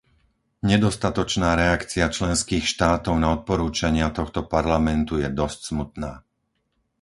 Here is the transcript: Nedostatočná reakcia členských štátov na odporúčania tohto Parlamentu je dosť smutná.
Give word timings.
Nedostatočná 0.71 1.49
reakcia 1.61 2.05
členských 2.17 2.65
štátov 2.73 3.15
na 3.23 3.27
odporúčania 3.37 4.07
tohto 4.19 4.39
Parlamentu 4.53 5.13
je 5.23 5.29
dosť 5.39 5.59
smutná. 5.69 6.11